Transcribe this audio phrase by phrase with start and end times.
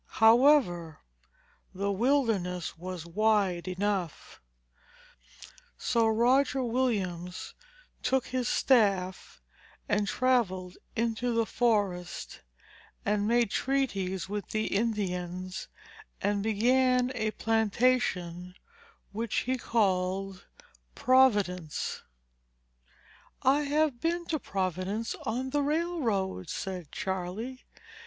[0.17, 1.01] However,
[1.75, 4.41] the wilderness was wide enough;
[5.77, 7.53] so Roger Williams
[8.01, 9.43] took his staff
[9.87, 12.41] and travelled into the forest,
[13.05, 15.67] and made treaties with the Indians,
[16.19, 18.55] and began a plantation
[19.11, 20.47] which he called
[20.95, 22.01] Providence."
[23.43, 27.65] "I have been to Providence on the railroad," said Charley.